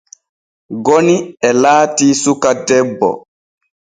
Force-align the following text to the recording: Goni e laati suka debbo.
Goni 0.85 1.15
e 1.47 1.49
laati 1.61 2.07
suka 2.21 2.49
debbo. 2.67 3.09